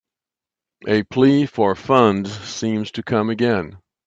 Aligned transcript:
A 0.87 1.03
plea 1.03 1.45
for 1.45 1.75
funds 1.75 2.31
seems 2.33 2.89
to 2.93 3.03
come 3.03 3.29
again. 3.29 3.77